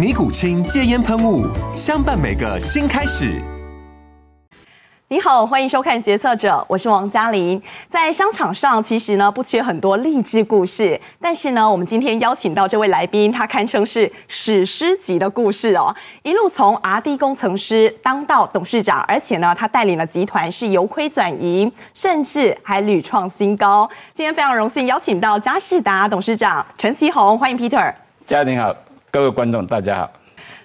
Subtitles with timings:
[0.00, 1.46] 尼古清戒烟喷雾，
[1.76, 3.38] 相伴每个新开始。
[5.08, 7.60] 你好，欢迎收看《决策者》，我是王嘉玲。
[7.86, 15.94] 在商场上，其实呢不缺很多励志故事，但是呢，我们今天邀请到这位来宾，他堪称是史诗级的故事哦。
[16.22, 23.86] 一路从 R&D 工程师当到董事长，而且呢，他带领了集团是由亏转盈，甚至还屡创新高。
[24.14, 27.92] 今天非常荣幸邀请到嘉士达董事长陈其宏，欢迎 Peter。
[28.24, 28.74] 嘉玲好。
[29.12, 30.19] 各位观众，大家好。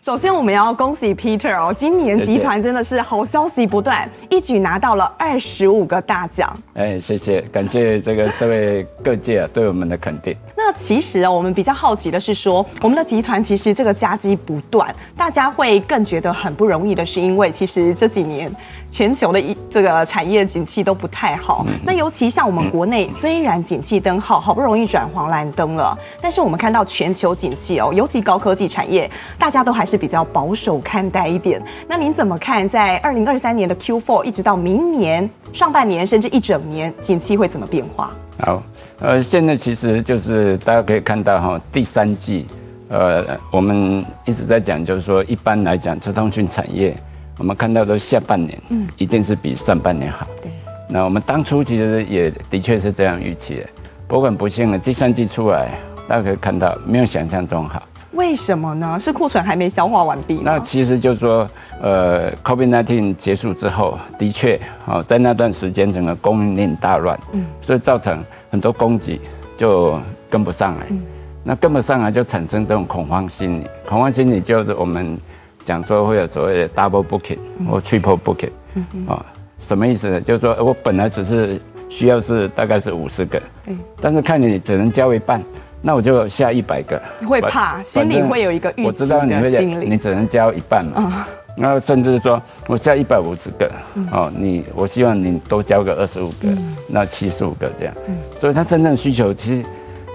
[0.05, 6.55] 首先，我们要恭喜 Peter 哦，今年集团真的是好消息不断，一举拿到了二十五个大奖。
[6.75, 10.37] 哎，谢谢，感谢这个社会各界啊对我们的肯定。
[10.55, 18.51] 那其实啊，我们比较好奇的是说，我们的集团其实这个佳绩不断，大家会更觉得很不容易的是，因为其实这几年
[18.91, 21.65] 全球的一这个产业景气都不太好。
[21.67, 29.09] 嗯、那尤其像我们国内，虽然景气灯号好不容易转黄蓝灯了，但是我们看到全球景气哦，尤其高科技产业，
[29.39, 31.61] 大家都还是比较保守看待一点。
[31.87, 38.11] 那您怎么看，在二零二三年的 Q4 一直到明年上半年，甚至一整年，景气会怎么变化？
[38.39, 38.63] 好。
[38.99, 42.47] 呃，现在其实就是大家可以看到哈，第三季，
[42.87, 46.95] 呃，我们一直在讲，就是说一般来讲，资通讯产业，
[47.37, 50.25] 我们看到的下半年，嗯，一定是比上半年好。
[50.41, 50.49] 对。
[50.87, 53.65] 那我们当初其实也的确是这样预期的，
[54.07, 55.71] 不过很不幸的，第三季出来，
[56.07, 57.83] 大家可以看到没有想象中好。
[58.15, 58.97] 为什么呢？
[58.97, 60.39] 是库存还没消化完毕？
[60.41, 61.47] 那其实就是说，
[61.81, 69.19] 呃，COVID-19 结束之后，的确，哦，在那段时间整个供应链大乱，嗯，所以造成很多供给
[69.57, 69.99] 就
[70.29, 71.01] 跟不上来，嗯，
[71.43, 75.17] 那跟不上来就产生这种恐慌心理，恐慌心理就是我们
[75.63, 77.39] 讲说会有所谓的 double booking
[77.69, 79.25] 或 triple booking，嗯啊，
[79.59, 80.21] 什么意思呢？
[80.21, 85.43] 就是说我本来只是需要是大概是五十个，嗯，但是看你只能交一半。
[85.85, 88.87] 那我就下一百个，会怕，心里会有一个预期的心理。
[88.87, 91.27] 我知道你会，你只能交一半嘛。
[91.55, 93.71] 然后甚至说，我下一百五十个，
[94.11, 96.47] 哦，你我希望你多交个二十五个，
[96.87, 97.93] 那七十五个这样。
[98.39, 99.65] 所以他真正需求其实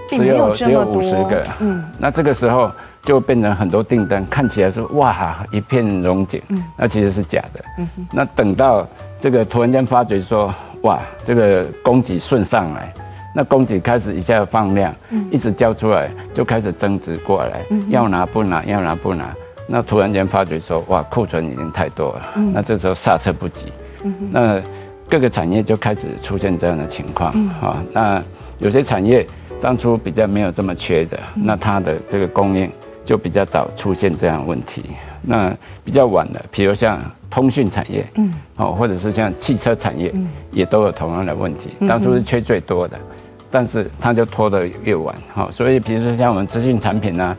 [0.09, 1.47] 只有只有五十个。
[1.61, 1.81] 嗯。
[1.97, 2.69] 那这个时候
[3.01, 6.41] 就变成很多订单看起来说哇一片荣景，
[6.75, 7.63] 那其实是假的。
[7.77, 7.87] 嗯。
[8.11, 8.85] 那等到
[9.21, 12.93] 这个突然间发觉说哇这个供给顺上来。
[13.33, 14.93] 那供给开始一下放量，
[15.29, 19.33] 一直交出来，就开始增值过来，要拿不拿，要拿不拿。
[19.67, 22.21] 那突然间发觉说，哇，库存已经太多了，
[22.53, 23.67] 那这时候刹车不及，
[24.31, 24.61] 那
[25.07, 27.31] 各个产业就开始出现这样的情况
[27.61, 27.81] 啊。
[27.93, 28.21] 那
[28.59, 29.25] 有些产业
[29.61, 32.69] 当初比较没有这么缺的，那它的这个供应
[33.05, 34.83] 就比较早出现这样问题。
[35.21, 35.55] 那
[35.85, 36.99] 比较晚的，比如像
[37.29, 40.13] 通讯产业，嗯，哦，或者是像汽车产业，
[40.51, 41.75] 也都有同样的问题。
[41.87, 42.99] 当初是缺最多的。
[43.51, 47.35] 但是它就拖得越晚，哈，所以比如说像我们资讯产品呢，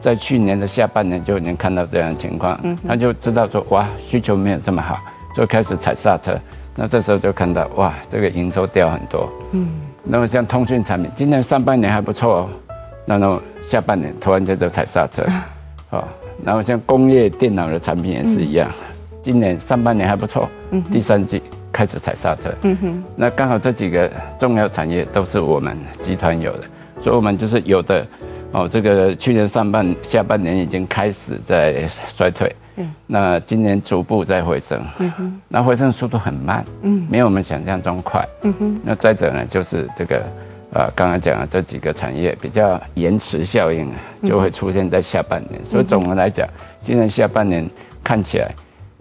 [0.00, 4.98] 在去年的下半年就已经看到这样的情况，他就知道说哇需求没有这么好，
[5.36, 6.34] 就开始踩刹车，
[6.74, 9.68] 那这时候就看到哇这个营收掉很多，嗯，
[10.02, 12.48] 那么像通讯产品，今年上半年还不错哦，
[13.04, 15.22] 那么下半年突然间就踩刹车，
[15.90, 16.08] 好，
[16.42, 18.66] 然后像工业电脑的产品也是一样，
[19.20, 20.48] 今年上半年还不错，
[20.90, 21.42] 第三季。
[21.80, 24.06] 开始踩刹车，嗯哼，那刚好这几个
[24.38, 26.64] 重要产业都是我们集团有的，
[27.00, 28.06] 所以我们就是有的，
[28.52, 40.22] 哦，这个去年上半下半年已经开始在衰退，嗯，那今年逐步在回升，嗯哼，那回升速度很慢，嗯，没有我们想象中快，嗯哼，那再者呢，就是这个，
[40.74, 43.90] 呃，刚刚讲的这几个产业比较延迟效应
[44.22, 46.46] 就会出现在下半年，所以总的来讲，
[46.82, 47.66] 今年下半年
[48.04, 48.54] 看起来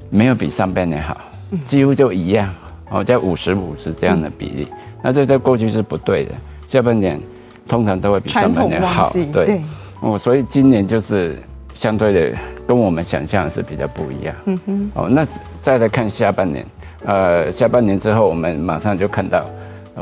[0.10, 1.18] 没有比上半年好。
[1.66, 2.48] 几乎就一样，
[2.90, 4.68] 哦，在五十五十这样的比例，
[5.02, 6.34] 那这在过去是不对的。
[6.68, 7.20] 下半年
[7.68, 9.62] 通常都会比上半年好，对，
[10.02, 11.38] 哦，所以今年就是
[11.74, 12.38] 相对的
[12.68, 14.36] 跟我们想象的是比较不一样。
[14.46, 15.26] 嗯哼，哦，那
[15.62, 16.66] 再来看下半年，
[17.06, 19.46] 呃，下半年之后我们马上就看到，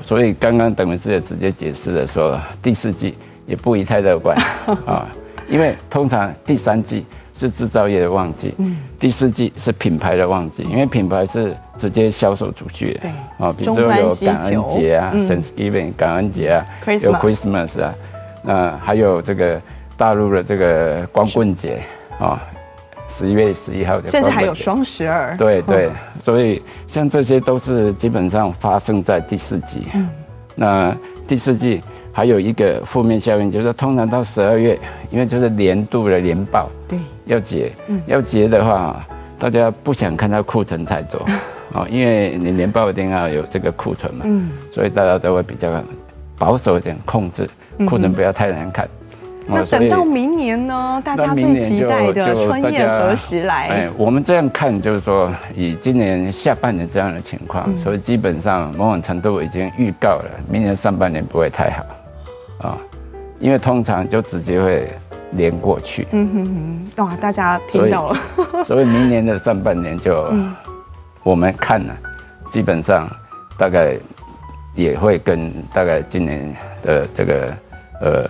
[0.01, 4.38] 所以刚刚等于是也直接解释了说，第四季也不宜太乐观
[4.86, 5.07] 啊，
[5.50, 7.06] 因为通常第三季
[7.38, 8.56] 是制造业的旺季，
[9.00, 16.66] 第四季是品牌的旺季，因为品牌是直接销售出去的，啊，比如说有感恩节啊，Thanksgiving 感恩节啊，
[17.01, 17.94] 有 Christmas 啊，
[18.42, 19.62] 那还有这个
[19.95, 21.81] 大陆的这个光棍节
[22.19, 22.42] 啊。
[23.10, 25.38] 十一月十一号，甚至还有双十二。
[25.38, 25.90] 对对，
[26.22, 29.88] 所以像这些都是基本上发生在第四季。
[29.94, 30.10] 嗯，
[30.56, 30.94] 那
[31.28, 34.80] 第四季还有一个负面效应，就是通常到十二月，
[35.12, 37.72] 因为就是年度的年报，对，要结，
[38.06, 39.06] 要结的话，
[39.38, 41.22] 大家不想看到库存太多，
[41.74, 45.70] 哦，因为你年报一定要有这个库存嘛，嗯，所以大家都会比较
[46.38, 47.48] 保守一点，控制
[47.88, 48.88] 库存不要太难看。
[49.50, 51.02] 那等到明年呢？
[51.06, 53.68] 大家最期待的春燕何时来？
[53.70, 62.78] 哎，我们这样看，就是说以今年下半年这样的情况，所以基本上某种程度已经预告了，明年上半年不会太好啊，
[63.40, 64.92] 因为通常就直接会
[65.32, 66.06] 连过去。
[66.12, 66.46] 嗯哼
[66.98, 68.20] 哼，哇，大家听到了。
[68.66, 70.30] 所以明年的上半年就
[71.24, 71.96] 我们看呢，
[72.50, 73.10] 基本上
[73.58, 73.96] 大概
[74.76, 76.54] 也会跟大概今年
[76.84, 77.54] 的这个
[78.02, 78.30] 呃。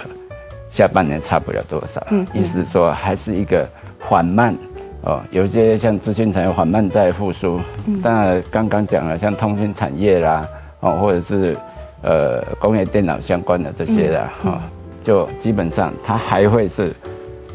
[0.77, 1.99] 下半年差不了多少，
[2.33, 3.67] 意思是说还是一个
[3.99, 4.55] 缓慢
[5.01, 7.59] 哦，有些像资讯产业缓慢在复苏，
[8.03, 10.47] 当然刚刚讲了像通讯产业啦，
[10.81, 11.57] 哦或者是
[12.03, 14.61] 呃工业电脑相关的这些啦，哈，
[15.03, 16.93] 就基本上它还会是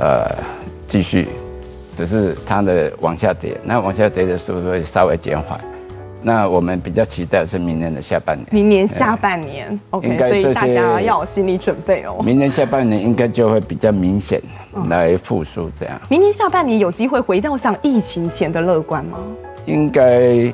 [0.00, 0.26] 呃
[0.88, 1.28] 继续，
[1.94, 5.60] 只是它的往下跌，那往下跌的速度会稍微减缓。
[6.22, 8.46] 那我们比较期待是明年的下半年。
[8.50, 12.22] 明年下半年，OK，所以大家要有心理准备哦。
[12.24, 14.40] 明年下半年应该就会比较明显
[14.88, 16.00] 来复苏，这样。
[16.08, 19.19] 明年下半年有机会回到像疫情前的乐观吗？
[19.66, 20.52] 应该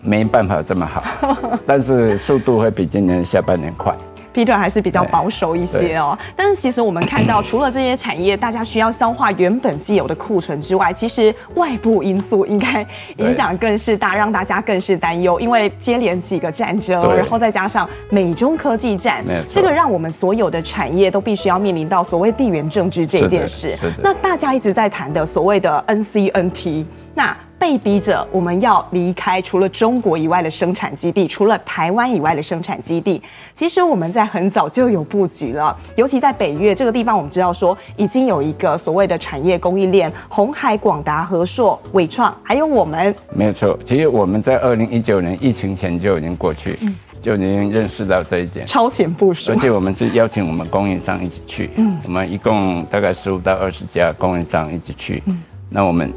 [0.00, 1.02] 没办法这么好，
[1.66, 3.94] 但是速度会比今年下半年快。
[4.38, 12.86] Peter 还是比较保守一些哦，但是其实我们看到， 除了这些产业大家需要消化原本既有的库存之外，其实外部因素应该
[13.16, 15.40] 影响更是大，让大家更是担忧。
[15.40, 23.76] 因为接连几个战争，然后再加上美中科技战，这个让我们所有的产业都必须要面临到所谓地缘政治这件事。
[24.00, 26.84] 那大家一直在谈的所谓的 NCNT，
[27.16, 27.36] 那。
[27.58, 33.20] 被逼着我们要离开除了中国以外的生产基地，除了台湾以外的生产基地。
[33.54, 43.12] 其实我们在很早就有布局了，尤其在北越这个地方，我们知道说已经有一个所谓的产业供应链，红海、广达、和硕、伟创，还有我们。
[43.34, 46.78] 没有错，其实我们在二零一九年疫情前就已经过去，
[47.20, 49.50] 就已经认识到这一点，超前部署。
[49.50, 56.12] 而且我们是邀请我们供应商一起去，嗯，我们一共大概十五到二十家供应商一起去，嗯，那我们。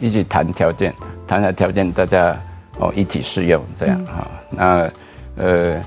[0.00, 0.92] 一起谈条件，
[1.26, 2.36] 谈的条件大家
[2.78, 4.28] 哦一起适用这样哈。
[4.50, 4.90] 那
[5.36, 5.80] 呃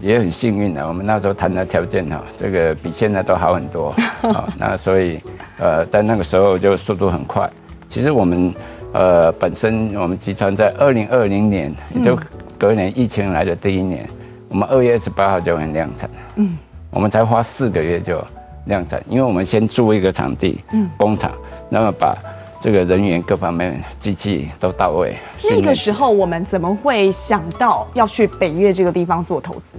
[0.00, 4.52] 也很幸运的，我们那时候谈的条件哈，这个比现在都好很多 啊。
[4.58, 5.20] 那所以
[5.58, 7.48] 呃在那个时候就速度很快。
[7.88, 8.54] 其实我们
[8.92, 12.18] 呃本身我们集团在二零二零年，也就
[12.58, 14.08] 隔年疫情来的第一年，
[14.48, 16.10] 我们二月二十八号就很量产。
[16.36, 16.58] 嗯，
[16.90, 18.22] 我们才花四个月就
[18.66, 21.32] 量产，因为我们先租一个场地，嗯，工厂，
[21.70, 22.16] 那么把。
[22.62, 25.16] 这个人员各方面机器都到位。
[25.50, 29.78] 那个时候我们怎么会想到要去北越这个地方做投资？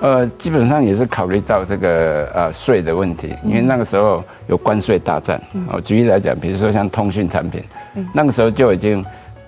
[0.00, 5.40] 呃，基本上也是考虑到这个呃税的问题，因为那个时候有关税大战。
[5.72, 7.64] 哦，举例来讲，比如说像通讯产品，
[8.12, 9.02] 那个时候就已经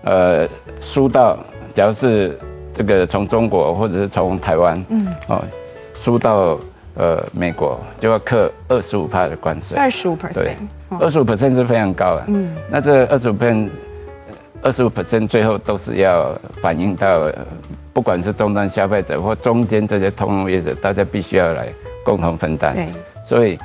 [0.04, 0.48] 呃
[0.80, 1.38] 输到，
[1.74, 2.38] 假如是
[2.72, 5.44] 这个从中国或者是从台湾，嗯，哦，
[5.94, 6.58] 输到
[6.94, 9.76] 呃美国就要课二十五帕的关税。
[9.78, 10.56] 二十五 percent。
[11.00, 13.70] 二十五 percent 是非常高的，嗯，那这二十五 percent，
[14.60, 17.32] 二十五 percent 最后都是要反映到，
[17.94, 21.66] 不管是终端消费者或中间这些通路业者，大家必须要来
[22.04, 22.86] 共同分担，对，
[23.24, 23.58] 所以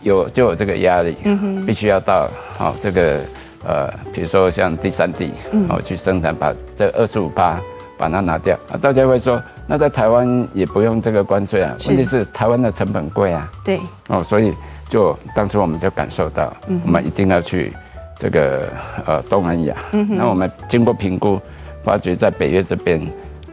[0.00, 3.20] 有就有这个压力，嗯哼，必须要到好这个
[3.64, 5.30] 呃，比如说像第三地，
[5.68, 7.60] 好去生产，把这二十五帕
[7.96, 14.54] 把它拿掉，啊，大家会说，那在台湾也不用这个关税啊，问题是台湾的成本贵啊，对，哦，所以。
[14.86, 16.52] 就当初我们就感受到，
[16.84, 17.72] 我们一定要去
[18.16, 18.68] 这个
[19.06, 19.74] 呃东南亚。
[20.10, 21.40] 那我们经过评估，
[21.82, 23.00] 发觉在北越这边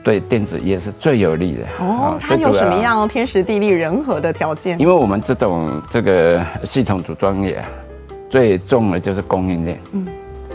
[0.04, 1.64] 对电子业是最有利的。
[1.80, 4.78] 哦，它有什么样天时地利人和的条件？
[4.78, 7.64] 因为我们这种这个系统组装业，
[8.30, 9.80] 最重的就是供应链。
[9.94, 10.06] 嗯，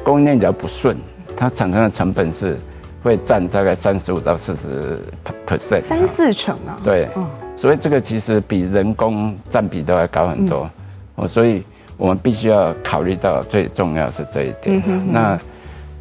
[0.05, 0.97] 供应链只要不顺，
[1.37, 2.61] 它产生的成本是
[3.07, 5.01] 会占大概三十五到四十
[5.47, 6.77] percent，三四成啊。
[6.83, 7.09] 对。
[7.57, 10.69] 所以这个其实比人工占比都要高很多，
[11.15, 11.65] 哦，所以
[11.97, 14.83] 我们必须要考虑到最重要是这一点。
[15.11, 15.41] 那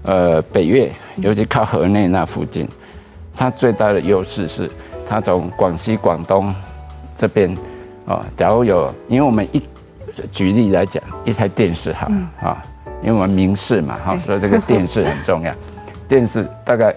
[0.04, 2.68] 呃北越，尤其靠河内那附近，
[3.34, 4.70] 它最大的优势是
[5.08, 6.54] 它从广西、广东
[7.16, 7.58] 这边
[8.06, 9.62] 啊，假如有，因为我们一
[10.34, 12.62] 举例来讲，一台电视哈啊，
[13.02, 15.54] 因为我们明视嘛哈，所以这个电视很重要，
[16.08, 16.96] 电视大概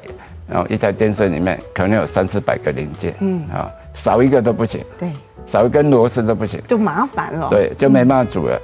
[0.49, 3.43] 然后一台电视里面可能有三四百个零件，嗯。
[3.50, 5.11] 啊，少一个都不行，对，
[5.47, 8.61] 少一根螺丝都不行，就麻烦了，对，就没办法煮了，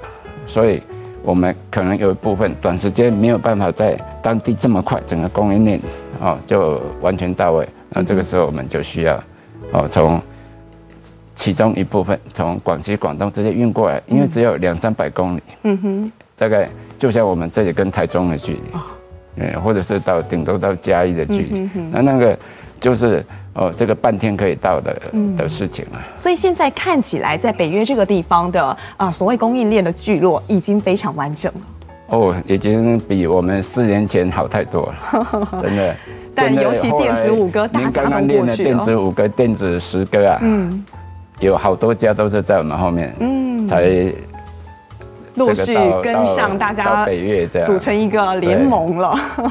[0.47, 0.83] 所以。
[1.27, 5.81] 我们可能有一部分短时间没有办法在当地这么快整个供应链
[6.21, 9.19] 哦就完全到位，那这个时候我们就需要
[9.73, 10.21] 哦从
[11.33, 18.61] 其中一部分从广西广东直接运过来，因为只有两三百公里，嗯哼，大概就像我们这里跟台中的距离，
[19.37, 22.39] 嗯，或者是到顶多到嘉义的距离，那那个
[22.81, 23.25] 就是。
[23.57, 25.01] 哦，这个半天可以到的
[25.37, 31.61] 的事情啊，所以现在看起来，在北约这个地方的啊，所谓供应链的聚落已经非常完整了。
[32.09, 35.95] 哦，已经比我们四年前好太多了， 真的。
[36.35, 40.85] 但尤其电子五哥，您刚刚练的电子五哥、电子十哥啊，嗯，
[41.39, 44.13] 有好多家都是在我们后面，嗯，才。
[45.35, 49.09] 陆续跟上大家，北越这样组成一个联盟了。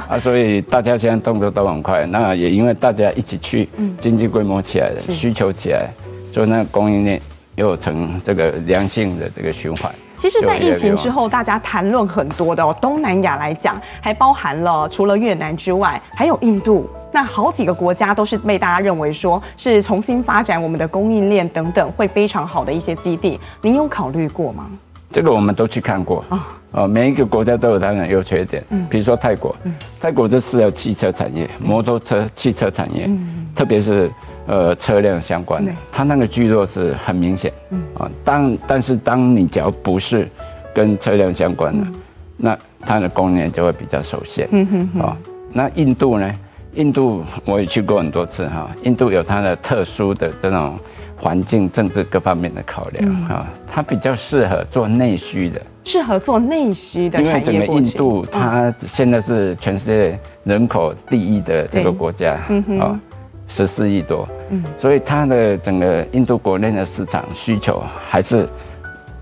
[0.07, 2.05] 啊，所以大家现在动作都很快。
[2.05, 5.89] 那也因为大家一起去，经济规模起来了，需求起来，
[6.31, 7.19] 所以那供应链
[7.55, 9.93] 又成这个良性的这个循环。
[10.17, 16.89] 其实，在疫情之后，大家谈论很多的哦，东南亚来讲，还包含了除了越南之外，还有印度。
[17.11, 23.37] 那好几个国家都是被大家认为说是重新发展我们的供应链等等，会非常好的一些基地。
[23.61, 24.65] 您有考虑过吗？
[25.13, 28.63] 这个我们都去看过啊，哦，每一个国家都有它的优缺点。
[28.71, 29.55] 嗯，比如说泰国，
[30.01, 33.07] 泰国这是要汽车产业、摩托车、汽车产业，
[33.55, 34.09] 特别是
[34.47, 37.53] 呃车辆相关的，它那个聚落是很明显。
[37.69, 40.27] 嗯，啊，当但是当你只要不是
[40.73, 41.87] 跟车辆相关的，
[42.35, 44.47] 那它的供应链就会比较受限。
[44.49, 45.15] 嗯哼，啊，
[45.51, 46.33] 那印度呢？
[46.73, 50.75] 印度我也去过很多次哈，印度有它的特殊的这种。
[51.23, 57.21] 环境、政治各方面的考量啊，它比较适合做内需的，适合做内需的。
[57.21, 62.33] 因为整个印度，它现在是全世界人口第一的这个国家
[62.77, 62.99] 啊，
[63.47, 64.27] 十四亿多，
[64.75, 68.45] 所以它的整个印度国内的市场需求还是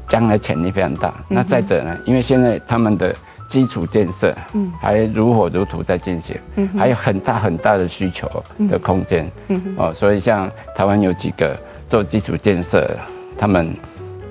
[0.07, 1.13] 将来潜力非常大。
[1.27, 3.15] 那再者呢，因为现在他们的
[3.47, 4.35] 基础建设
[4.79, 6.35] 还如火如荼在进行，
[6.75, 8.27] 还有很大很大的需求
[8.67, 9.31] 的空间，
[9.77, 11.55] 哦，所以像台湾有几个。
[11.91, 12.89] 做基础建设，
[13.37, 13.75] 他们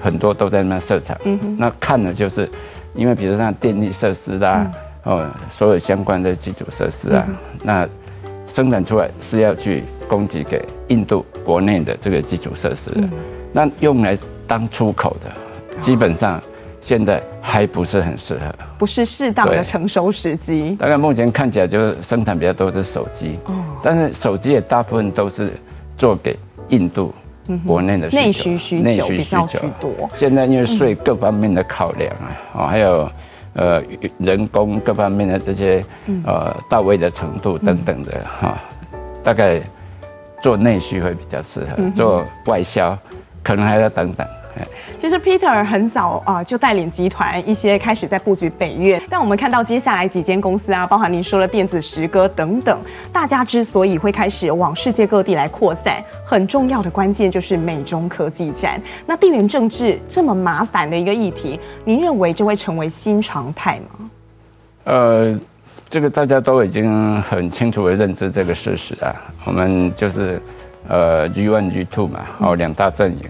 [0.01, 1.15] 很多都在那设厂。
[1.25, 2.49] 嗯、那看的就是，
[2.95, 4.67] 因为比如像电力设施啦，
[5.05, 7.87] 嗯、哦，所有相关的基础设施啊，嗯、那
[8.47, 13.03] 生产出来是要去供给给印度国内的这个基础设施的。
[13.03, 13.11] 嗯、
[13.53, 15.31] 那用来当出口的，
[15.83, 16.41] 基本上
[16.81, 20.75] 现在还不是很适合，不是适当的成熟时机。
[20.77, 25.53] 大概目前看起来就是生产比较多的是手机，哦，但是手机也大部分都是
[25.95, 26.35] 做给
[26.69, 27.13] 印度。
[27.59, 29.91] 国内的内需需求比较居多。
[30.15, 33.11] 现在因为税各方面的考量啊，哦，还有
[33.55, 33.83] 呃
[34.19, 35.85] 人工各方面的这些
[36.25, 38.59] 呃到位的程度等等的哈，
[39.23, 39.61] 大概
[40.41, 42.97] 做内需会比较适合，做外销
[43.43, 44.27] 可能还要等等。
[45.01, 52.79] 其实 Peter 很早啊就带领集团一些开始在布局北约，但我们看到接下来几间公司啊，包含您说的电子十哥等等，
[53.11, 58.79] 大家之所以会开始往世界各地来扩散，很重要的关键就是美中科技战。
[59.07, 64.11] 那地缘政治这么麻烦的一个议题，您认为就会成为新常态吗？
[64.85, 65.35] 呃，
[65.89, 69.17] 这个大家都已经很清楚的认知这个事实啊，
[69.47, 70.43] 我们就是
[70.87, 73.25] 呃 G one G two 嘛，哦两大阵营。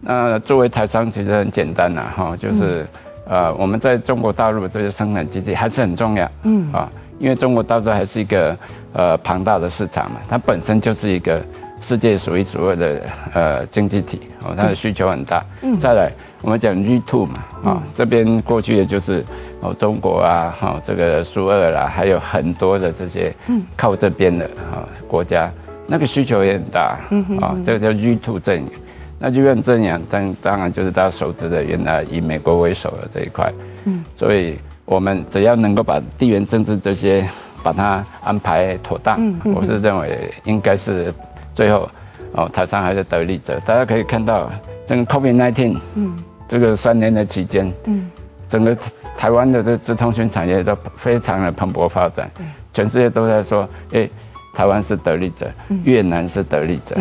[0.00, 2.86] 那作为台商其实很简单呐，哈，就是，
[3.26, 6.72] 呃，我们在中国大陆这些生产基地还是很重要，嗯。
[6.72, 6.88] 啊，
[7.18, 8.56] 因为中国大陆还是一个
[8.92, 11.42] 呃庞大的市场嘛，它本身就是一个
[11.80, 13.02] 世界数一数二的
[13.34, 15.44] 呃经济体，哦，它的需求很大。
[15.62, 16.10] 嗯，再来
[16.42, 19.24] 我们讲 G two 嘛，啊，这边过去的就是
[19.60, 23.34] 哦中国啊，哈，这个苏俄啦，还有很多的这些
[23.76, 25.50] 靠这边的啊国家，
[25.88, 28.70] 那个需求也很大，嗯啊，这个叫 G two 阵营。
[29.18, 33.52] 那就变这样，当当然就是大家熟知的原来以美国为首的这一块，
[33.84, 37.28] 嗯，所以我们只要能够把地缘政治这些
[37.62, 41.12] 把它安排妥当，嗯，我是认为应该是
[41.52, 41.88] 最后
[42.32, 43.58] 哦，台商还是得利者。
[43.66, 44.48] 大家可以看到，
[44.86, 48.08] 整个 COVID-19，嗯，这个三年的期间，嗯，
[48.46, 48.76] 整个
[49.16, 52.30] 台湾的这这通讯产业都非常的蓬勃发展，
[52.72, 54.08] 全世界都在说，哎，
[54.54, 55.50] 台湾是得利者，
[55.82, 56.96] 越南是得利者，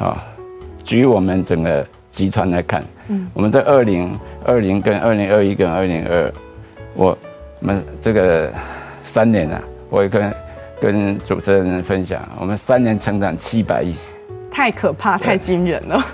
[0.00, 0.20] 啊。
[0.84, 6.32] 举我们整个集团来看，嗯，我们在二零二零跟二零二一跟二零二，
[6.94, 7.16] 我
[7.60, 8.52] 们这个
[9.04, 10.34] 三年啊，我也跟
[10.80, 13.94] 跟主持人分享，我们三年成长七百亿，
[14.50, 16.04] 太可怕，太惊人了。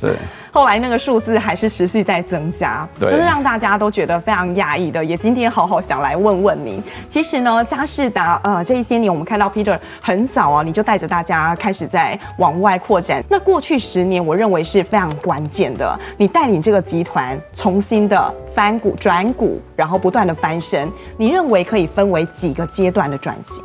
[0.00, 0.16] 是。
[0.58, 5.04] 后来那个数字还是持续在增加，真的让大家都觉得非常讶异的。
[5.04, 13.22] 也今天好好想来问问您，其实呢，佳士达呃这一些年，我们看到 Peter 很早啊，你就带着大家开始在往外扩展。
[13.30, 20.90] 那过去十年，我认为是非常关键的，你带领这个集团重新的翻股转股，然后不断的翻身。
[21.16, 23.62] 你认为可以分为几个阶段的转型？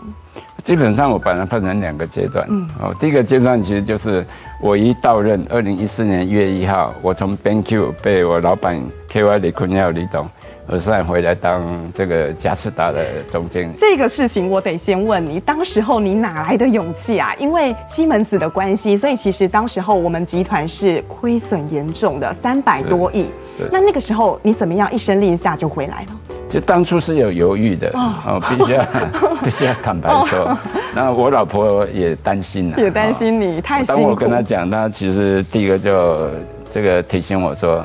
[0.63, 2.47] 基本上我把它分成两个阶段。
[2.49, 4.25] 嗯，哦，第一个阶段其实就是
[4.61, 10.27] 我一到任，二零一四年一月一号，我从 BenQ 被我老板 KY 李坤耀李董
[10.67, 11.61] 而算回来当
[11.93, 13.75] 这个佳世达的总经理。
[13.75, 17.33] 这个事情我得先问你，当时候你哪来的勇气啊？
[17.37, 23.27] 因为西门子的关系，所以其实当时候我们集团是亏损严重的，三百多亿。
[23.71, 26.07] 那那个时候你怎么样一声令下就回来了？
[26.47, 28.85] 其实当初是有犹豫的哦，必须要
[29.43, 30.57] 必须要坦白说。
[30.95, 34.01] 那我老婆也担心了，也担心你太辛苦。
[34.01, 36.29] 当我跟她讲，她其实第一个就
[36.69, 37.83] 这个提醒我说：“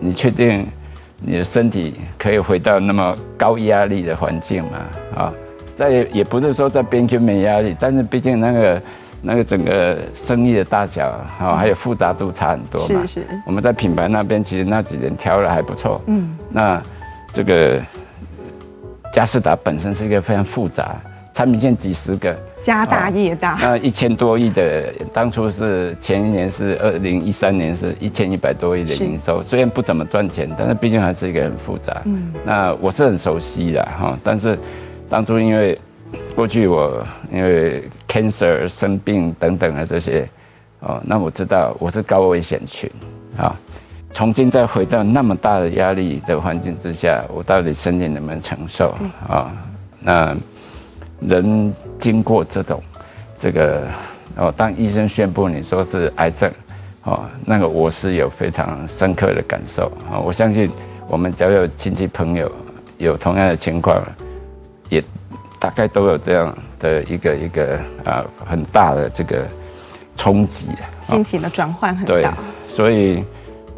[0.00, 0.66] 你确定
[1.20, 4.78] 你的身体可以回到那么高压力的环境嘛？”
[5.16, 5.32] 啊，
[5.74, 8.82] 在也不是说在边区没压力，但是毕竟那个
[9.22, 11.08] 那个整个生意的大小
[11.40, 13.00] 啊，还有复杂度差很多嘛。
[13.06, 13.26] 是是。
[13.46, 16.00] 我们在品牌那边其实那几年调的还不错。
[16.06, 16.36] 嗯。
[16.50, 16.82] 那
[17.32, 17.80] 这个。
[19.10, 20.94] 佳士达本身是一个非常复杂，
[21.38, 23.56] 产品线几十个，家大业大。
[23.60, 32.02] 那一千多亿的，当初是前一年是二零一三年是一千一百多亿的营收，虽然不怎么赚钱，但是毕竟还是一个很复杂。
[32.06, 34.58] 嗯，那我是很熟悉的哈，但是
[35.08, 35.78] 当初因为
[36.34, 40.28] 过去我因为 cancer 生病等等的这些，
[40.80, 42.90] 哦，那我知道我是高危险群
[43.36, 43.54] 啊。
[44.12, 48.92] 重新再回到那么大的压力的环境之下，我到底身体能不能承受
[49.28, 49.52] 啊？
[50.00, 50.36] 那
[51.20, 52.82] 人经过这种
[53.36, 53.82] 这个
[54.36, 56.50] 哦，当医生宣布你说是癌症
[57.04, 60.18] 哦，那个我是有非常深刻的感受啊。
[60.18, 60.70] 我相信
[61.08, 62.50] 我们只要有亲戚朋友
[62.98, 64.02] 有同样的情况，
[64.88, 65.02] 也
[65.58, 69.46] 大概都有这样的一个一个啊很大的这个
[70.16, 70.68] 冲击，
[71.02, 72.12] 心情的转换很大。
[72.14, 72.28] 对，
[72.68, 73.24] 所以。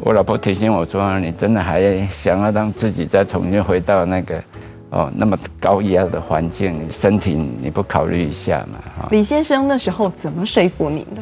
[0.03, 4.43] 我老婆提醒我说：“你真的还想要让自己再重新回到那个
[4.91, 11.21] 哦那么高压的环境，你身体你不考虑一下嘛？”李先生那时候怎么说服您的？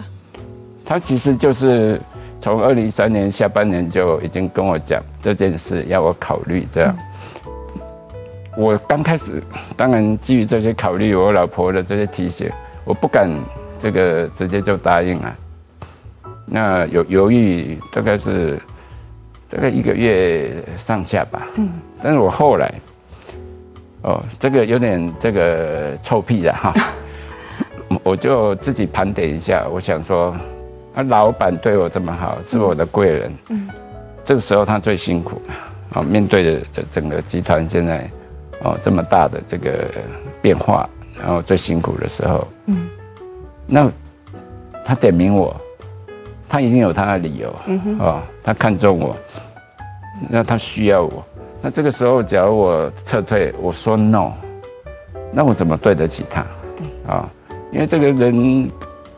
[0.86, 2.01] 他其实就是
[2.41, 6.95] 从二零一三年下半年就已经跟我讲这件事，要我考虑这样。
[8.58, 9.41] 我刚开始
[9.77, 12.49] 当然基于这些考虑，我老婆的这些提醒，
[12.84, 13.29] 我不敢
[13.77, 15.36] 这个直接就答应啊。
[16.45, 18.60] 那有犹豫，大概是。
[19.51, 21.71] 大概一个月上下吧，嗯，
[22.03, 22.71] 但是我后来，
[24.01, 26.73] 哦，这个有点这个臭屁了哈，
[28.03, 30.35] 我就自己盘点一下，我想说，
[30.93, 33.69] 啊，老板对我这么好，是我的贵人，嗯，
[34.23, 35.41] 这个时候他最辛苦，
[35.93, 38.09] 啊，面对着整个集团现在，
[38.63, 39.71] 哦，这么大的这个
[40.41, 42.89] 变化，然后最辛苦的时候，嗯，
[43.65, 43.91] 那
[44.85, 45.55] 他点名我。
[46.51, 49.15] 他已经有他的理由，嗯哼，哦，他看中我，
[50.27, 51.23] 那他需要我，
[51.61, 54.31] 那这个时候假如我撤退，我说 no，
[55.31, 56.45] 那我怎么对得起他？
[56.77, 57.29] 对，啊，
[57.71, 58.69] 因为这个人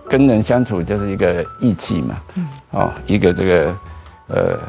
[0.09, 3.75] 跟人相处就是一个义气嘛，嗯，哦，一个这个
[4.27, 4.59] 呃，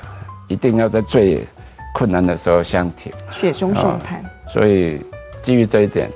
[0.49, 1.45] 一定要在最
[1.95, 4.23] 困难的时候相挺，雪中送炭。
[4.49, 5.01] 所以
[5.41, 6.11] 基于这一点，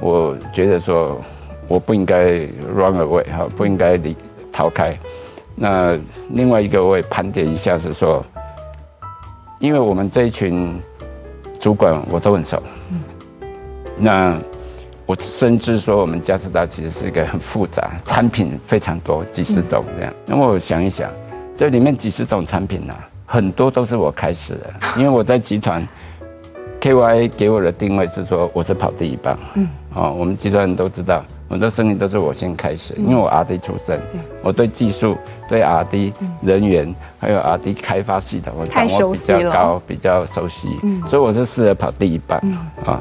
[0.00, 1.20] 我觉得说
[1.68, 2.30] 我不应该
[2.74, 4.16] run away 哈，不应该离
[4.50, 4.96] 逃开。
[5.54, 5.96] 那
[6.30, 8.24] 另外一个我也盘点一下，是说，
[9.60, 10.80] 因为我们这一群
[11.64, 12.62] 主管我都很熟，
[13.96, 14.38] 那
[15.06, 20.12] 我深知说我们加斯达其实是一个很复杂，产品非常多，几十种这样。
[20.26, 21.10] 那么我想一想，
[21.56, 25.82] 这里面几十种产品呢，很多都是我开始的， 因为我在集团
[26.82, 31.24] ，KY 给我的定位是说我是跑第一棒，嗯，哦，我们集团人都知道。
[31.48, 34.00] 很多生意都是我先开始，因为我 R&D 出身，
[34.42, 35.16] 我对技术、
[35.48, 40.68] 对 R&D 人员还有 R&D 开发系统，我掌握比较高，比较熟悉，
[41.06, 42.40] 所以我是适合跑第一棒
[42.84, 43.00] 啊。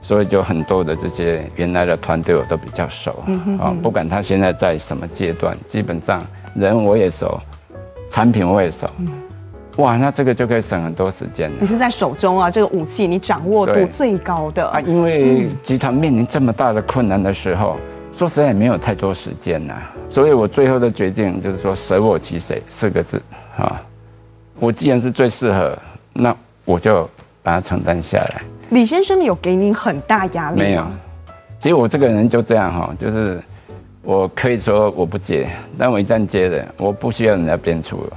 [0.00, 3.22] 所以就很多的这些原来的团队我都比较熟
[3.60, 7.38] 啊，不管他现在在什么阶段，基本上人我也熟，
[8.10, 8.88] 产品我也熟。
[9.76, 11.56] 哇，那这个就可以省很多时间了。
[11.60, 14.78] 你是在手中啊，这个武器你掌握度最高的啊。
[14.80, 17.76] 因为集团面临这么大的困难的时候，
[18.12, 19.74] 说实在也没有太多时间呐。
[20.10, 23.20] 所以我最后的决定就是说“舍我其谁”四个字
[23.56, 23.80] 啊。
[24.60, 25.76] 我既然是最适合，
[26.12, 27.08] 那我就
[27.42, 28.42] 把它承担下来。
[28.70, 30.62] 李先生有给你很大压力吗？
[30.62, 30.84] 没有。
[31.58, 33.42] 其实我这个人就这样哈，就是
[34.02, 38.16] 我可以说我不接，但我一旦接了，我不需要人家编出了。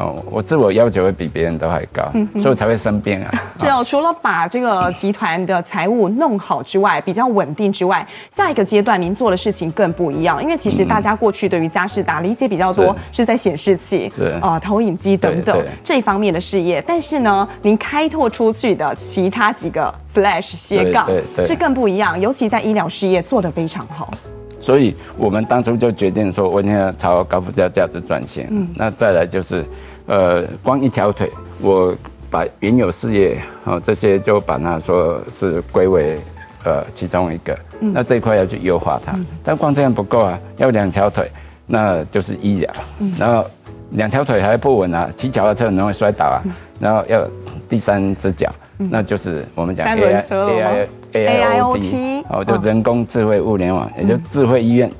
[0.00, 3.30] 哦，我自我要求会比别人都还高，嗯、所以我才会生病啊。
[3.60, 10.42] 是哦，除了把这个集团的财务弄好之外，比较稳定之外，下一个阶段您做的事情更不一样。
[10.42, 14.10] 因为其实大家过去对于佳士达理解比较多是在显示器、
[14.40, 21.06] 啊、呃、投影机等等这一方面的事业，但是呢，您开拓出去的其他几个 slash 斜杠
[21.44, 24.10] 是更不一样，尤其在医疗事业做得非常好。
[24.58, 28.46] 所以我们当初就决定说，我们要朝高附加价值转型。
[28.50, 29.62] 嗯，那再来就是。
[30.10, 31.94] 呃，光一条腿，我
[32.28, 36.18] 把原有事业啊这些就把它说是归为
[36.64, 39.12] 呃其中一个，嗯、那这一块要去优化它。
[39.12, 41.30] 嗯、但光这样不够啊，要两条腿，
[41.64, 42.68] 那就是医疗。
[42.98, 43.48] 嗯、然后
[43.90, 46.42] 两条腿还不稳啊，骑脚踏车很容易摔倒啊。
[46.44, 47.24] 嗯、然后要
[47.68, 54.90] 第三只脚，嗯、那就是我们讲 AI AI AIoT 哦，就人工智慧物联网，也就智慧医院、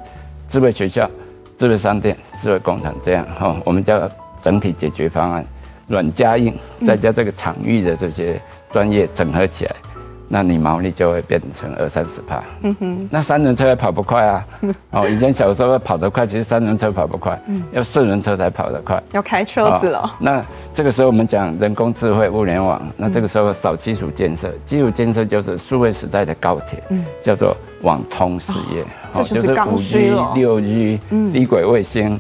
[0.46, 1.10] 智慧学校、
[1.56, 4.08] 智慧商店、智慧工厂这样哈，我们叫。
[4.42, 5.44] 整体解决方案，
[5.88, 6.55] 软加硬，
[6.87, 9.74] 再加这个场域的这些专业整合起来，
[10.29, 12.42] 那你毛利就会变成二三十趴。
[12.62, 14.46] 嗯哼，那三轮车也跑不快啊。
[14.90, 17.37] 哦，以前小时候跑得快，其实三轮车跑不快，
[17.72, 19.03] 要四轮车才跑得快。
[19.12, 20.16] 要开车子了。
[20.20, 20.40] 那
[20.72, 26.81] 这个时候我们讲人工智慧物联网，那这个时候扫基础建设，基础建设就是数位时代的高铁，
[27.20, 31.00] 叫做网通事业，这就是五 G、六 G、
[31.33, 32.18] 低轨卫星。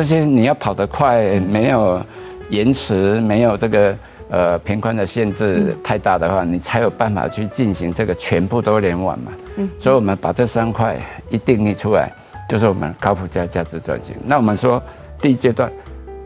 [0.00, 2.00] 这些你要跑得快，没有
[2.48, 3.94] 延迟，没有这个
[4.30, 9.30] 呃频宽的限制太大的话，你才有办法去进行这个全部都联网嘛。
[9.56, 10.96] 嗯，所以我们把这三块
[11.28, 12.10] 一定义出来，
[12.48, 14.16] 就是我们高附加价值转型。
[14.24, 14.82] 那我们说
[15.20, 15.70] 第一阶段，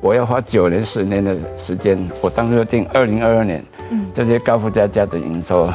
[0.00, 3.60] 我要花九年十年的时间，我当初就定二零二二年，
[3.90, 5.68] 嗯这些高附加价值营收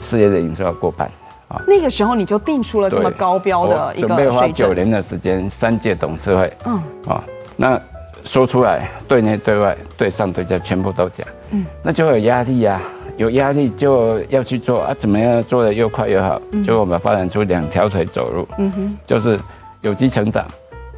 [0.00, 1.08] 事业的营收要过半。
[1.48, 7.22] 啊，那个时候你就定出了这么高标的一个准备花九年的时间，三届董事会，嗯，啊，
[7.56, 7.80] 那
[8.24, 12.80] 说出来，对内对外对上对下全部都讲，嗯，那就有压力呀，
[13.16, 19.38] 有压力就要去做啊，怎么样做得又快又好，就我们发展出两条腿走路，嗯哼，就是
[19.82, 20.44] 有机成长，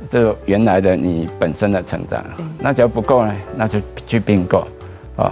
[0.09, 2.25] 这原来的你本身的成长，
[2.59, 4.67] 那只要不够呢，那就去并购，
[5.17, 5.31] 啊，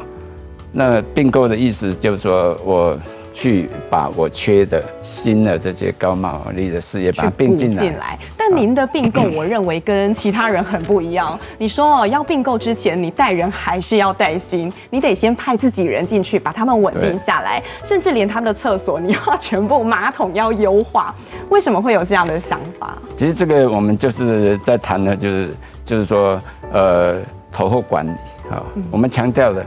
[0.72, 2.98] 那并购的意思就是说我。
[3.36, 8.18] 去把我缺的新的这些高毛利的事业把它并进来。
[8.34, 11.38] 但您的并购，我认为跟其他人很不一样。
[11.58, 21.14] 你说哦，要并购之前，你带人还是要带薪，你得先派自己人进去，把他们稳定下来，甚至连他们的厕所，你要全部马桶要优化。
[21.50, 22.96] 为什么会有这样的想法？
[23.14, 26.40] 其实这个我们就是在谈的，就是就是说，
[26.72, 27.20] 呃，
[27.52, 28.10] 投后管理
[28.50, 29.62] 啊，我们强调的。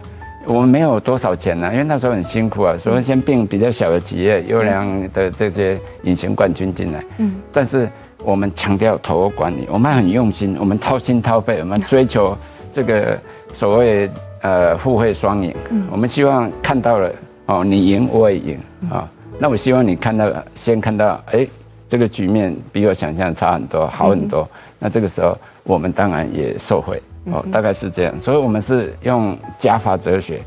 [0.50, 7.06] 我们没有多少钱呢、啊，因为那时候很辛苦啊，所以先并比较小的企业，优良的这些隐形冠军进来。
[7.20, 7.88] 嗯，但是
[8.24, 12.36] 我们强调投后管理，我们很用心，我们掏心掏肺，我们追求
[12.74, 13.16] 这个
[13.54, 14.10] 所谓
[14.42, 15.54] 呃互惠双赢。
[15.70, 17.12] 嗯，我们希望看到了
[17.46, 18.60] 哦，你赢我也赢
[18.90, 19.08] 啊。
[19.38, 21.48] 那我希望你看到先看到，哎，
[21.88, 24.50] 这个局面比我想象差很多，好很多。
[24.80, 27.00] 那这个时候我们当然也受惠。
[27.32, 30.42] 哦，大概是这样，所以我们是用加法哲学。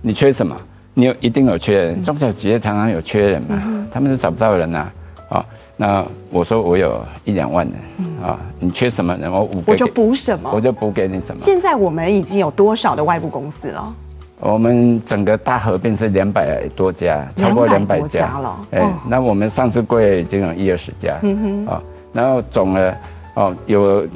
[0.00, 0.56] 你缺什么？
[0.94, 2.02] 你有一定有缺人。
[2.02, 4.92] 中小企业常常有缺人嘛，他们是找不到人呐。
[5.28, 7.74] 啊，那我说我有一两万人
[8.22, 9.32] 啊，你缺什么人？
[9.32, 11.40] 我五个，我就补什么，我就补给你什么。
[11.40, 13.94] 现在我们已经有多少的外部公司了？
[14.40, 18.60] 我们整个大合并是两百多家，超过两百家了。
[18.72, 21.16] 哎，那我们上市柜已经有一二十家。
[21.22, 21.72] 嗯哼。
[21.72, 22.96] 啊，然后总了
[23.34, 24.06] 哦，有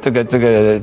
[0.00, 0.80] 这个这个。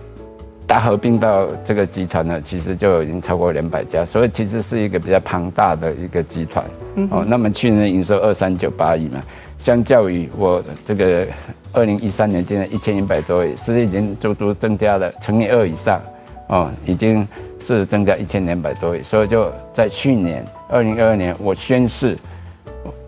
[0.72, 6.64] 大合并到这个集团呢，其实就已经超过两百家，所以其实是一个比较庞大的一个集团。
[7.10, 9.22] 哦，那么去年营收二三九八亿嘛，
[9.58, 11.28] 相较于我这个
[11.74, 16.00] 二零一三年现在一千一百多亿，是已经足足增加了乘以二以上。
[16.48, 17.28] 哦，已经
[17.60, 22.18] 是增加一千两百多亿，所以就在去年二零二二年，我宣誓，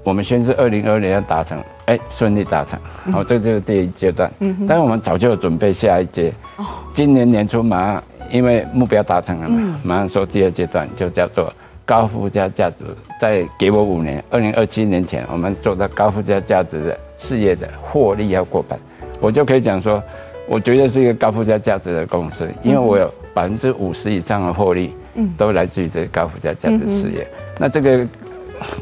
[0.04, 1.58] 我们宣誓二零二二年要达成。
[1.86, 2.80] 哎，顺利达成，
[3.12, 4.32] 好，这就是第一阶段。
[4.40, 6.34] 嗯哼，但是我们早就有准备下一阶。
[6.56, 11.52] 哦，今年年初马上，因为目标达成了嘛，马上说第二阶段就叫做
[11.86, 12.86] 高附加价值。
[13.20, 18.80] 再给我五年，二零二七年前，我们做到高附加价值的事业的获利要过半，
[19.20, 20.02] 我就可以讲说，
[20.48, 27.28] 我绝对是一个高附加价值的公司，因为我有百分之五十以上的获利，嗯，都来自于这个高附加价值事业。
[27.58, 28.08] 那这个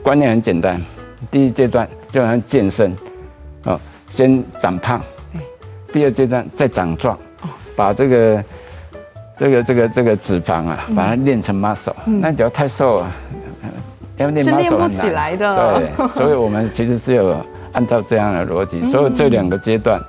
[0.04, 0.80] 观念很简单。
[1.30, 2.96] 第一阶段就好像健身，
[3.66, 3.80] 哦，
[4.10, 5.02] 先长胖，
[5.94, 7.18] 第二阶段再长壮，
[7.76, 8.44] 把这个
[9.38, 11.94] 这个这个这个脂肪啊，把它练成 muscle。
[12.06, 13.12] 那只要太瘦了，
[14.18, 15.80] 要练 muscle 不起来的。
[15.98, 17.36] 对，所以我们其实是有
[17.74, 20.02] 按照这样的逻辑，所以这两个阶段。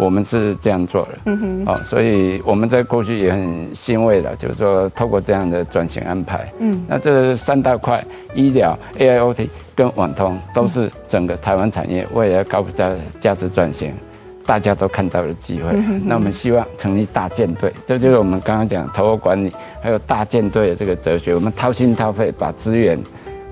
[0.00, 8.02] 我们是这样做的，嗯哼，哦，所以我们在过去也很欣慰的，就是说透过这样的转型安排，嗯，那这三大块
[8.34, 13.92] 医疗、AIoT 跟网通都是整个台湾产业未来高价价值转型，
[14.46, 15.70] 大家都看到了机会。
[16.06, 21.34] 那我们希望成立大舰队，这就是我们刚刚讲投入管理还有大舰队的这个哲学。
[21.34, 22.98] 我们掏心掏肺把资源，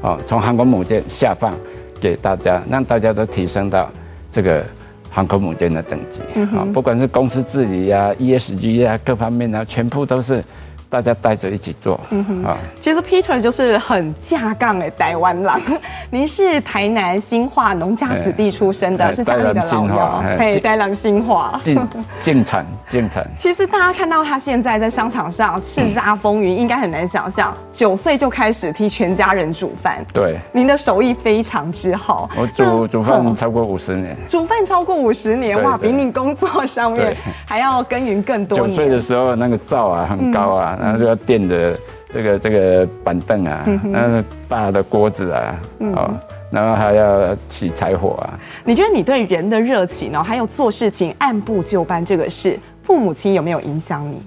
[0.00, 1.52] 哦，从航空母舰下放
[2.00, 3.90] 给大家，让大家都提升到
[4.32, 4.64] 这个。
[5.10, 6.22] 航空母舰的等级
[6.56, 10.44] 啊，不管是公司治理啊、ESG 啊，各方面啊，全部都是。
[10.90, 12.56] 大家带着一起做，嗯哼啊。
[12.80, 15.52] 其实 Peter 就是很架杠哎，台湾人。
[16.10, 21.60] 您是台南新化农家子弟出身的，是家里的老幺，嘿，台南新化。
[21.62, 21.78] 进
[22.18, 23.26] 进产进产。
[23.36, 30.02] 其实大家看到他现在在商场上叱咤风云，应该很难想象，九岁就开始替全家人煮饭。
[30.12, 32.30] 对，您的手艺非常之好。
[32.34, 34.16] 我煮煮饭超过五十年。
[34.26, 38.70] 煮饭超过五十年，哇，比你工作上面还要耕耘更多年。
[38.70, 40.77] 九岁的时候，那个灶啊很高啊。
[40.78, 41.76] 然后就要垫着
[42.10, 46.14] 这个这个板凳啊，那个大的锅子啊，哦，
[46.50, 48.38] 然后还要起柴火啊。
[48.64, 54.22] 你觉得你对人的热情呢，还有做事情按部就班这个事，父母亲有没有影响你？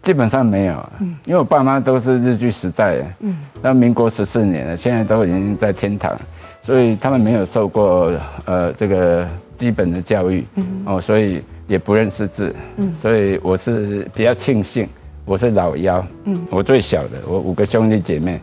[0.00, 0.88] 基本上没有，
[1.26, 6.16] 因为我爸妈都是日据时代的，嗯，那民国十四年了，现在都已经在天堂，
[6.62, 8.12] 所以他们没有受过
[8.46, 10.46] 呃这个基本的教育，
[10.86, 12.54] 哦，所以也不认识字，
[12.94, 14.88] 所以我是比较庆幸。
[15.28, 18.40] 我是老幺，嗯，我最小的，我五个兄弟姐妹，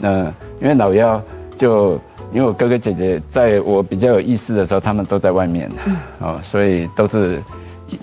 [0.00, 0.24] 那
[0.60, 1.22] 因为老幺
[1.56, 1.92] 就
[2.32, 5.70] 因为我哥哥姐姐在我比较有意识的时候，他们都在外面，
[6.18, 7.40] 哦，所以都是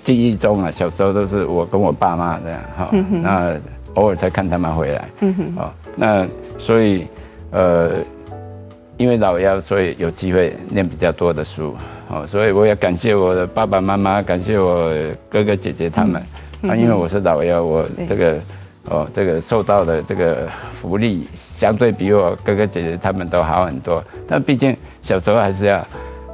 [0.03, 2.89] 记忆中啊，小时候都是我跟我爸妈这样，哈，
[3.21, 3.59] 那
[3.95, 6.25] 偶尔才看他们回来，嗯哼，哦，那
[6.57, 7.05] 所以
[7.51, 7.91] 呃，
[8.95, 11.75] 因为老幺，所以有机会念比较多的书，
[12.09, 14.89] 哦，所以我也感谢我的爸爸妈妈，感谢我
[15.29, 16.23] 哥哥姐姐他们。
[16.67, 18.39] 啊，因为我是老幺，我这个
[18.89, 24.01] 哦，这个受到的这个福利相对比我哥哥姐姐他们都好很多。
[24.27, 25.77] 但毕竟小时候还是要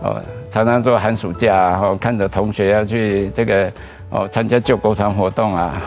[0.01, 3.71] 哦，常常做寒暑假啊，然后看着同学要去这个
[4.11, 5.81] 哦参加救国团活动啊，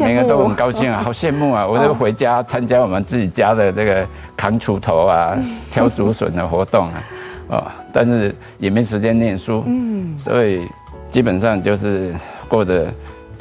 [0.00, 1.64] 每个都很高兴啊， 好羡慕啊！
[1.64, 4.04] 我就回家参加我们自己家的这个
[4.36, 5.38] 扛锄头啊、
[5.70, 7.02] 挑竹笋的活动啊，
[7.48, 10.66] 哦，但是也没时间念书，嗯，所以
[11.08, 12.12] 基本上就是
[12.48, 12.88] 过着。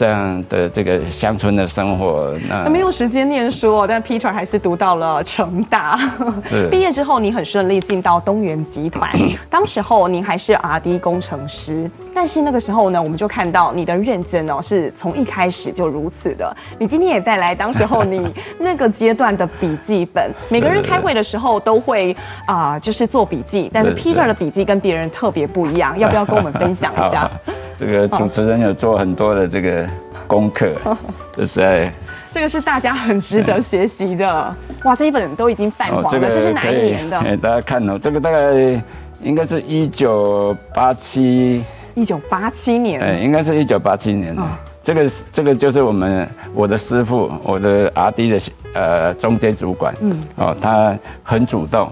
[0.03, 5.97] 这样的这个乡村的生活，那没有时间念书，但 Peter 还是读到了成大。
[6.45, 9.09] 是 毕业之后，你很顺利进到东元集团，
[9.49, 11.89] 当时候您还是 R&D 工程师。
[12.13, 16.53] 但是那个时候呢，我们就看到你的认真哦，是从一开始就如此的。
[16.77, 18.21] 你今天也带来当时候你
[18.59, 22.13] 那个阶段的笔记本， 每个人开会的时候都会
[22.45, 23.71] 啊、呃，就是做笔记。
[23.73, 27.31] 但是 Peter 的笔记跟别人特别不一样，要不要跟我们分享一下？
[27.75, 29.85] 这个主持人有做很多的这个
[30.33, 30.73] 功课，
[31.31, 31.93] 这是在
[32.33, 34.55] 这个是大家很值得学习的。
[34.83, 37.19] 哇，这一本都已经泛黄了，这是哪一年的？
[37.19, 38.81] 哎，大家看哦，这个大概
[39.21, 44.41] 应该是一九八七，一九八七年，哎，应该是一九八七年的。
[44.81, 48.41] 这个这个就是我们我的师傅，我的 R&D 的
[48.73, 51.87] 呃中间主管，嗯，哦，他很主动。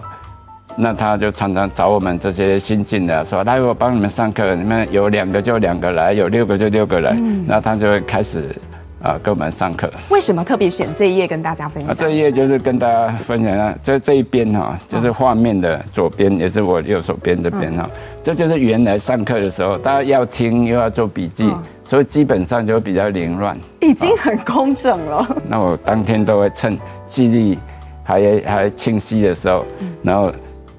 [0.78, 7.12] 那他就常常找我们这些新进的，说来我帮你们上课，你们有两个就两个来，有六个就六个来。
[7.12, 8.56] 嗯，那他就会开始
[9.02, 9.92] 啊跟我们上课。
[10.10, 11.96] 为什么特别选这一页跟大家分享？
[11.96, 17.88] 这一页就是跟大家分享啊，这这一边哈，就是画面的左边，也是我右手边这边哈，
[18.24, 21.54] 这就是原来上课的时候，大家要听又要做笔记，
[21.84, 23.56] 所以基本上就比较凌乱。
[23.82, 25.38] 已经很工整了。
[25.48, 27.60] 那我当天都会趁记忆
[28.04, 29.66] 还还清晰的时候，
[30.02, 30.32] 然后。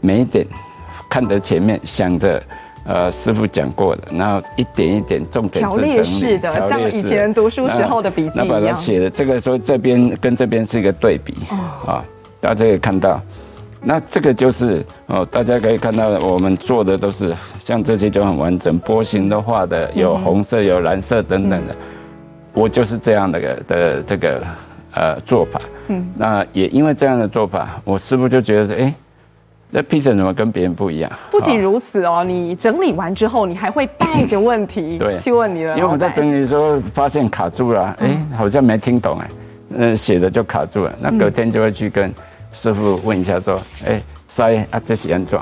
[0.02, 0.44] 每一点
[1.08, 2.42] 看着前面，想着，
[2.84, 8.32] 呃，师傅讲过的，然后一点一点重点是整理，条列式的，像以前读书时候的笔记。
[8.34, 11.36] 那把它写的这个说这边跟这边是一个对比，
[11.86, 12.04] 啊，
[12.40, 13.20] 大家可以看到，
[13.80, 21.76] 那这个就是哦，大家可以看到我们做的都是像这些就很完整，波形都画的有红色有蓝色等等的，
[22.52, 24.42] 我就是这样的个的这个
[24.94, 28.92] 呃做法，嗯，那也因为这样的做法，我师傅就觉得说，哎。
[29.72, 31.10] 这 Peter 怎么跟别人不一样？
[31.30, 35.74] 不仅如此哦，你整理完之后，你还会带着问题 去问你了。
[35.74, 39.30] 因为我们在整理的时候发现卡住了，哎，好像没听懂哎，
[39.70, 40.94] 嗯，写的就卡住了。
[41.00, 42.12] 那隔天就会去跟
[42.52, 45.40] 师傅问一下，说，哎，塞啊，这是安怎？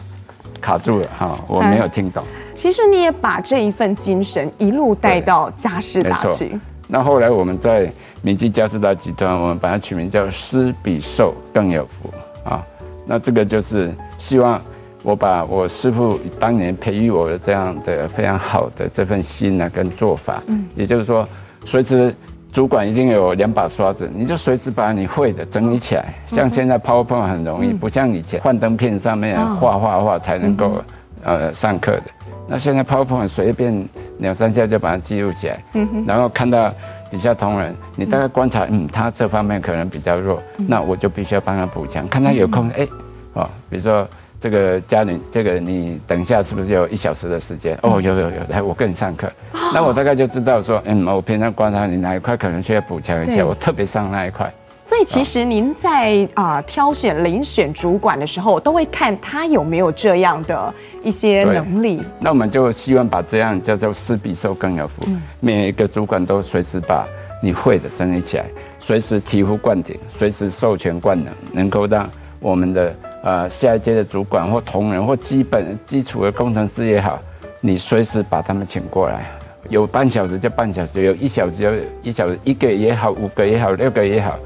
[0.60, 2.22] 卡住了哈，我没有听懂。
[2.54, 6.60] 其实你也把这一份精神一路带到佳世达去。
[6.86, 7.90] 那后来我们在
[8.20, 12.12] 明基佳世达集团，我们把它取名叫“施比受更有福”
[12.44, 12.62] 啊。
[13.06, 14.60] 那这个就是希望
[15.02, 21.26] 我把我师父当年培育我的这样的非常好的这份心呢、啊，跟做法，嗯，也就是说，
[21.64, 22.14] 随时
[22.52, 26.12] 主管一定有两把刷子，你就随时把你会的整理起来。
[26.26, 30.82] 像现在 PowerPoint 很容易，不像以前幻灯片上面画画画才能够
[31.22, 32.02] 呃上课的。
[32.48, 35.62] 那现在 PowerPoint 随便两三下就把它记录起来，
[36.04, 36.74] 然后看到
[37.10, 42.06] 底下同仁，你大概观察，嗯，他这方面可能比较弱，那我就必须要帮他补强。
[42.08, 42.86] 看他有空，哎，
[43.34, 44.08] 哦，比如说。
[44.42, 47.78] 这个家里，这个你等一下是不是有一小时的时间？
[47.82, 49.30] 哦，有有有，来我跟你上课。
[49.74, 54.50] 那我大概就知道说，嗯，我平常观察你哪一块可能需要补强一下，我特别上那一块。
[54.82, 62.02] 所以其实您在啊挑选、遴选主管的时候，都会看他有没有这样的一些能力。
[62.18, 65.06] 那我们就希望把这样叫做“施比受更有福”，
[65.40, 67.06] 每一个主管都随时把
[67.42, 68.44] 你会的整理起来，
[68.78, 72.08] 随时醍醐灌顶，随时授权灌能，能够让
[72.40, 72.94] 我们的。
[73.22, 77.20] 呃，下一届的主管或同仁或基本基础的工程师也好，
[77.60, 79.26] 你随时把他们请过来，
[79.68, 81.70] 有半小时就半小时，有一小时就
[82.02, 84.38] 一小时，一个也好，五个也好，六个也好，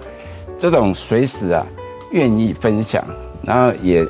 [0.59, 1.67] 这种随时啊
[2.13, 3.05] 愿意分享，
[3.43, 4.07] 然后也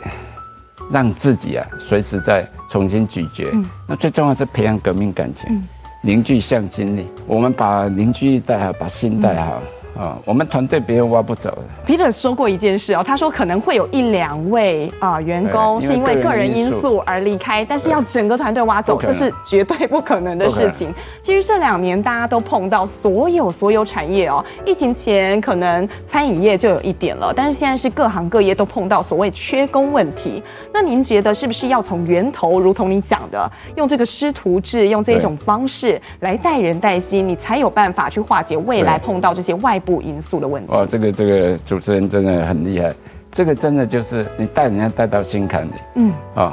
[0.90, 3.48] 让自己啊随时再重新咀嚼。
[3.52, 5.62] 嗯、那最重要是培养革命感情，
[6.02, 7.07] 凝聚向心力。
[7.26, 9.62] 我们把凝聚力带好，把心带好。
[9.62, 11.62] 嗯啊，我们团队别人挖不走的。
[11.87, 20.92] Peter 说过一件事哦，他说可能会有一两位啊员工是因为个人因素而离开，但是要整个团队挖走，这是绝对不可能的事情。
[21.22, 30.42] 其实这两年大家都碰到所有所有产业哦，疫情前可能餐饮业就有一点了，但是现在是各行各业都碰到所谓缺工问题。
[30.72, 40.72] 那您觉得是不是要从源头，如同你讲的，用这个师徒制，用这种方式来带人带心，你才有办法去化解未来碰到这些外部因素的问题。
[40.72, 42.94] 哦，这个这个主持人真的很厉害，
[43.30, 45.72] 这个真的就是你带人家带到心坎里。
[45.96, 46.52] 嗯，啊、哦，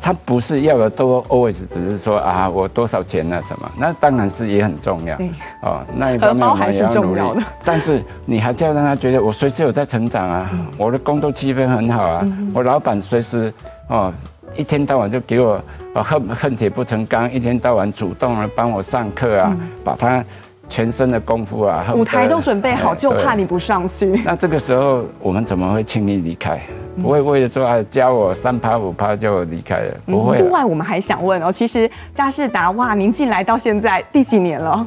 [0.00, 5.16] 他不是要的多 always 只是说啊我多少钱啊什么，那当然是也很重要。
[5.16, 5.30] 对，
[5.62, 7.20] 哦，那一方面我们也要努力。
[7.64, 13.52] 但是你还是要让他觉得我随时有在成长啊，嗯、我的工作气氛很好啊，嗯、我老板随时
[13.88, 14.12] 哦
[14.54, 15.60] 一天到晚就给我
[15.94, 20.24] 恨恨铁不成钢，一天到晚主动的帮我上课啊，嗯、把他。
[20.68, 24.20] 全身的功夫啊，舞台都准备好，就怕你不上去。
[24.24, 26.60] 那这个时候，我们怎么会轻易离开？
[27.00, 30.38] 不会为了说啊，教我三趴五趴就离开了，不会。
[30.38, 34.86] 另外，我们还想问哦，其实佳士达哇，您进来到现在第几年了？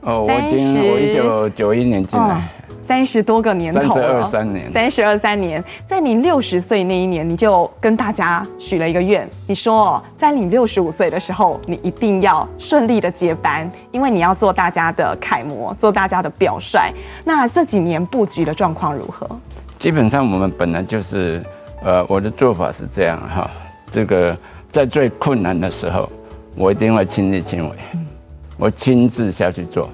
[0.00, 2.42] 哦，我已经我一九九一年进来。
[2.86, 16.92] 三十多个年头了，三十二三年，三十二三年，在你六十岁那一年，你就跟大家许了一个愿，你说哦，在你六十五岁的时候，你一定要顺利的接班，因为你要做大家的楷模，做大家的表率。
[17.24, 19.26] 那这几年布局的状况如何？
[19.78, 21.42] 基本上我们本来就是，
[21.82, 23.50] 呃，我的做法是这样哈，
[23.90, 24.36] 这个
[24.70, 26.06] 在最困难的时候，
[26.54, 27.76] 我一定会亲力亲为，
[28.58, 29.88] 我亲自下去做。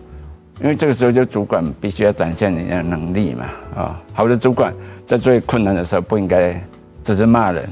[0.63, 4.75] 因为这个时候，就主管必须要展现你的能力嘛，啊，好的主管
[5.07, 6.63] 在最困难的时候不应该
[7.03, 7.67] 只是骂人，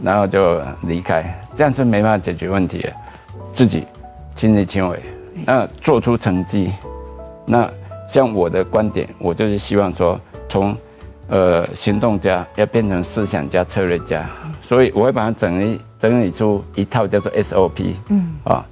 [0.00, 1.24] 然后就离开，
[1.56, 2.92] 这样是没办法解决问题的。
[3.50, 3.84] 自己
[4.32, 5.00] 亲力亲为，
[5.44, 6.70] 那做出成绩。
[7.46, 7.68] 那
[8.08, 10.76] 像我的观点，我就是希望说，从
[11.26, 14.24] 呃行动家要变成思想家、策略家，
[14.62, 18.64] 所以我会把它整理整理出一套叫做 SOP，嗯啊，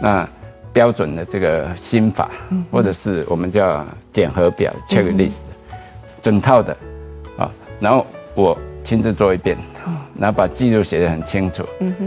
[0.00, 0.28] 那。
[0.78, 2.30] 标准的这个心法，
[2.70, 5.40] 或者是我们叫检核表 （checklist），
[6.20, 6.76] 整套的
[7.36, 9.58] 啊，然后我亲自做一遍，
[10.16, 11.64] 然后把记录写得很清楚，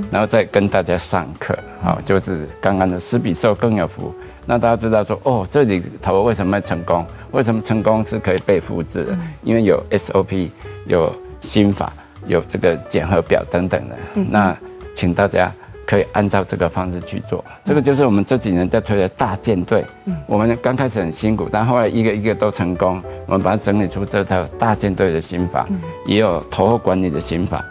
[0.09, 1.53] 然后再跟大家上课，
[1.83, 4.15] 好，就是刚刚的“施比受更有福”，
[4.47, 7.05] 那大家知道说，哦，这里头为什么成功？
[7.31, 9.17] 为什么成功是可以被复制的？
[9.43, 10.49] 因为有 SOP，
[10.85, 11.91] 有心法，
[12.25, 13.97] 有这个检核表等等的。
[14.13, 14.57] 那
[14.95, 15.51] 请大家。
[15.91, 19.83] 可以按照这个方式去做，这个就是我们这几年在推的大舰队。
[20.25, 23.03] 我们刚开始很辛苦，但后来一个一个都成功。
[23.25, 25.67] 我们把它整理出这套大舰队的心法，
[26.05, 27.61] 也有投后管理的心法。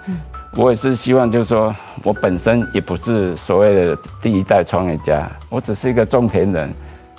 [0.54, 6.70] 我也是希望，就是说我本身也不是所谓的第一代创业家，我只是一个种田人，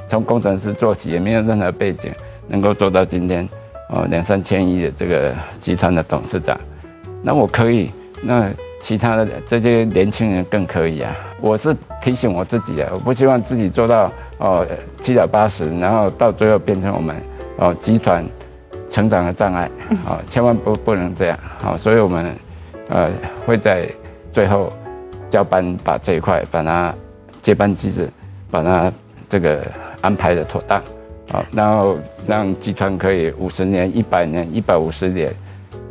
[0.08, 2.14] 从工程师做起，也没有任何背景，
[2.48, 3.50] 能够做到今天
[3.90, 6.56] 哦两三千亿的这个集团的董事长。
[7.24, 7.90] 那我可以
[8.22, 8.52] 那。
[8.82, 11.16] 其他的这些年轻人更可以啊！
[11.40, 14.66] 我是提醒我自己啊，我不希望自己做到哦
[15.00, 17.16] 七老八十，然后到最后变成我们
[17.58, 18.26] 哦集团
[18.90, 19.70] 成长的障碍
[20.04, 20.20] 啊！
[20.28, 22.36] 千万不不能这样哦，所以我们
[22.90, 23.10] 呃
[23.46, 23.88] 会在
[24.32, 24.74] 最后
[25.30, 26.94] 交班，把这一块把它
[27.40, 28.10] 接班机制
[28.50, 28.92] 把它
[29.30, 29.62] 这个
[30.02, 30.80] 安排的妥当
[31.32, 35.32] 啊，然后让集团可以五十年、一百年、一百五十年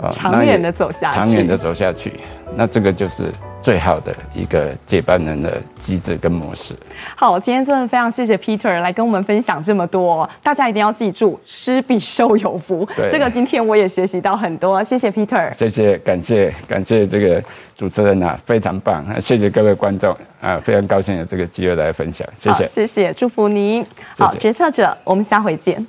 [0.02, 2.14] 啊，长远的走下去，长远的走下去。
[2.56, 3.32] 那这个就是。
[3.62, 6.74] 最好的一个接班人的机制跟模式。
[7.14, 12.88] 好，今天真的非常谢谢 Peter 来跟我们分享这么多，大家一定要记住，施比受有福。
[13.10, 15.54] 这个今天我也学习到很多，谢谢 Peter。
[15.54, 17.44] 谢谢，感谢感谢这个
[17.76, 19.04] 主持人啊，非常棒。
[19.20, 23.84] 谢谢各位观众啊，非常高兴有这个机会来分享，谢谢，谢谢，祝福您。
[24.16, 25.86] 好，决策者，我们下回见。